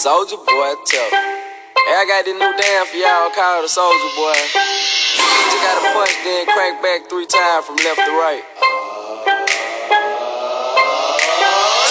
[0.00, 1.12] Soldier boy, tell.
[1.12, 4.32] Hey, I got this new dance for y'all called the Soldier boy.
[4.32, 8.40] Just gotta punch, then crank back three times from left to right.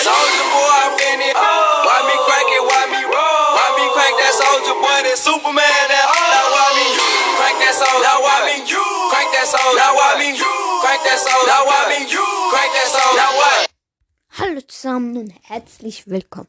[0.00, 1.36] Soldier boy, I'm in it.
[1.36, 2.64] Why me crank it?
[2.64, 3.48] Why me roll?
[3.60, 4.98] Why me crank that soldier boy?
[5.04, 6.88] That Superman, that Now why me
[7.36, 8.08] crank that soldier?
[8.08, 9.76] Now why me you crank that soldier?
[9.76, 11.44] Now why me you crank that soldier?
[11.44, 12.24] Now why me you
[12.56, 13.20] crank that soldier?
[13.20, 13.67] Now what?
[14.40, 16.46] Hallo zusammen und herzlich willkommen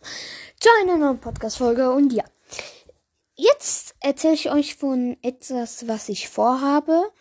[0.59, 1.89] zu einer neuen Podcast-Folge.
[1.91, 2.23] Und ja,
[3.33, 7.11] jetzt erzähle ich euch von etwas, was ich vorhabe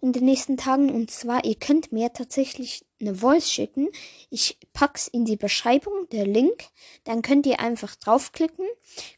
[0.00, 0.88] in den nächsten Tagen.
[0.88, 3.90] Und zwar, ihr könnt mir tatsächlich eine Voice schicken.
[4.30, 6.64] Ich pack's in die Beschreibung, der Link.
[7.04, 8.66] Dann könnt ihr einfach draufklicken,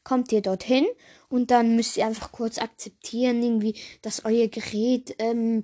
[0.03, 0.87] kommt ihr dorthin
[1.29, 5.63] und dann müsst ihr einfach kurz akzeptieren, irgendwie, dass euer Gerät ähm,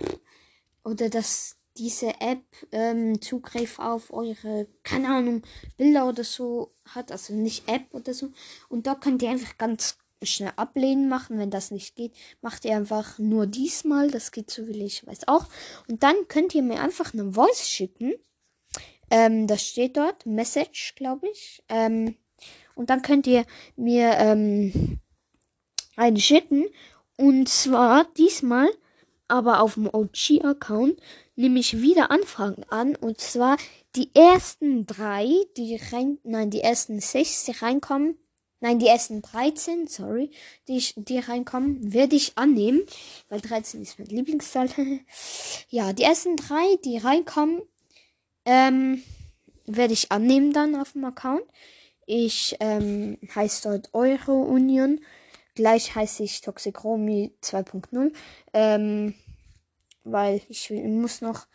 [0.85, 5.42] oder dass diese App ähm, Zugriff auf eure, keine Ahnung,
[5.77, 8.30] Bilder oder so hat, also nicht App oder so.
[8.68, 12.76] Und da könnt ihr einfach ganz schnell ablehnen machen, wenn das nicht geht, macht ihr
[12.76, 15.46] einfach nur diesmal, das geht so will ich weiß auch.
[15.88, 18.15] Und dann könnt ihr mir einfach eine Voice schicken.
[19.10, 21.63] Ähm, das steht dort, Message, glaube ich.
[21.68, 22.16] Ähm,
[22.74, 23.45] und dann könnt ihr
[23.76, 25.01] mir ähm,
[25.96, 26.66] eine schicken.
[27.16, 28.68] Und zwar diesmal
[29.29, 30.98] aber auf dem OG-Account
[31.37, 32.96] nehme ich wieder Anfragen an.
[32.96, 33.57] Und zwar
[33.95, 38.18] die ersten drei, die rein, nein, die ersten sechs, die reinkommen.
[38.60, 40.32] Nein, die ersten 13, sorry,
[40.66, 42.82] die, die reinkommen, werde ich annehmen,
[43.29, 44.68] weil 13 ist mein Lieblingszahl.
[45.68, 47.63] ja, die ersten drei, die reinkommen,
[48.45, 49.04] ähm,
[49.65, 51.45] werde ich annehmen dann auf dem Account.
[52.04, 55.01] Ich ähm, heiße dort Euro Union.
[55.59, 58.12] Gleich heiße ich Toxicromi 2.0.
[58.52, 59.14] Ähm,
[60.04, 61.48] weil ich muss noch,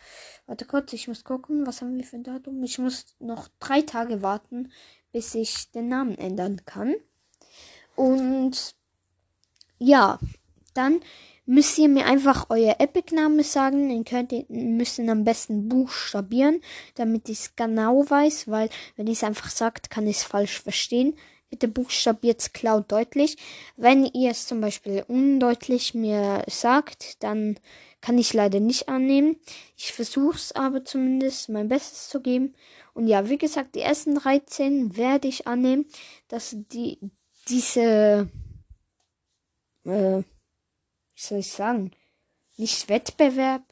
[0.45, 2.61] warte kurz, ich muss gucken, was haben wir für ein Datum?
[2.63, 4.73] Ich muss noch drei Tage warten,
[5.13, 6.95] bis ich den Namen ändern kann.
[7.95, 8.75] Und
[9.79, 10.19] ja,
[10.73, 10.99] dann
[11.45, 13.87] müsst ihr mir einfach euer Epic-Name sagen.
[13.87, 16.59] Den könnt ihr, müsst ihr am besten buchstabieren,
[16.95, 20.61] damit ich es genau weiß, weil wenn ich es einfach sagt, kann ich es falsch
[20.61, 21.15] verstehen.
[21.53, 23.37] Bitte buchstabiert klar deutlich.
[23.77, 27.59] Wenn ihr es zum Beispiel undeutlich mir sagt, dann
[28.01, 29.35] kann ich leider nicht annehmen.
[29.77, 32.55] Ich versuche es aber zumindest mein Bestes zu geben.
[32.95, 35.85] Und ja, wie gesagt, die ersten 13 werde ich annehmen,
[36.27, 36.97] dass die
[37.47, 38.31] diese
[39.85, 40.23] äh,
[41.13, 41.91] wie soll ich sagen,
[42.57, 43.61] nicht Wettbewerb.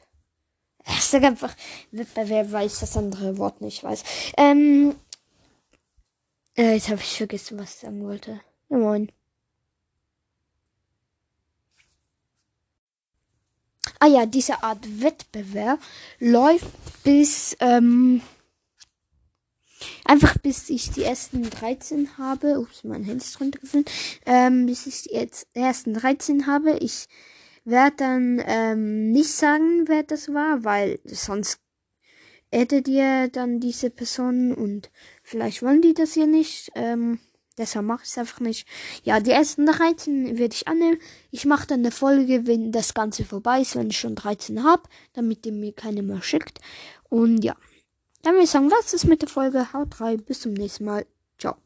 [0.86, 1.56] Ich sage einfach
[1.90, 4.04] Wettbewerb, weil ich das andere Wort nicht weiß.
[4.36, 4.94] Ähm,
[6.56, 8.40] äh, jetzt habe ich vergessen, was ich sagen wollte.
[8.68, 9.10] Ja, moin.
[13.98, 15.80] Ah ja, diese Art Wettbewerb
[16.18, 16.66] läuft
[17.04, 18.20] bis ähm,
[20.04, 22.58] einfach bis ich die ersten 13 habe.
[22.58, 23.84] Ups, mein Handy ist runtergefallen.
[24.26, 26.78] Ähm, bis ich die ersten 13 habe.
[26.78, 27.06] Ich
[27.64, 31.60] werde dann ähm, nicht sagen, wer das war, weil sonst
[32.52, 34.90] addet ihr dann diese Person und
[35.22, 36.70] vielleicht wollen die das hier nicht.
[36.74, 37.18] Ähm,
[37.58, 38.66] deshalb mache ich es einfach nicht.
[39.04, 40.98] Ja, die ersten 13 werde ich annehmen.
[41.30, 44.82] Ich mache dann eine Folge, wenn das Ganze vorbei ist, wenn ich schon 13 habe,
[45.14, 46.60] damit ihr mir keine mehr schickt.
[47.08, 47.56] Und ja,
[48.22, 49.72] dann würde ich sagen, was ist mit der Folge?
[49.72, 51.06] Haut rein, bis zum nächsten Mal.
[51.38, 51.56] Ciao.